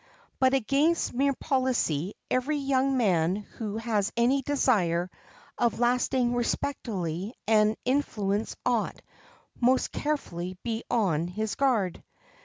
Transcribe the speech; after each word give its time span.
But 0.39 0.55
against 0.55 1.13
mere 1.13 1.33
policy 1.35 2.15
every 2.31 2.57
young 2.57 2.97
man 2.97 3.35
who 3.35 3.77
has 3.77 4.11
any 4.17 4.41
desire 4.41 5.11
of 5.59 5.77
lasting 5.77 6.33
respectability 6.33 7.35
and 7.47 7.77
influence 7.85 8.55
ought 8.65 8.99
most 9.59 9.91
carefully 9.91 10.57
be 10.63 10.83
on 10.89 11.27
his 11.27 11.53
guard. 11.53 12.01